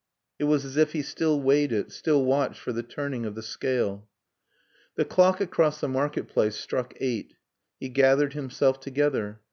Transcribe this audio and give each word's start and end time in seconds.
It 0.39 0.45
was 0.45 0.65
as 0.65 0.77
if 0.77 0.93
he 0.93 1.03
still 1.03 1.39
weighed 1.39 1.71
it, 1.71 1.91
still 1.91 2.25
watched 2.25 2.59
for 2.59 2.73
the 2.73 2.81
turning 2.81 3.23
of 3.23 3.35
the 3.35 3.43
scale. 3.43 4.09
The 4.95 5.05
clock 5.05 5.39
across 5.39 5.79
the 5.79 5.87
market 5.87 6.27
place 6.27 6.55
struck 6.55 6.95
eight. 6.99 7.35
He 7.79 7.87
gathered 7.87 8.33
himself 8.33 8.79
together. 8.79 9.39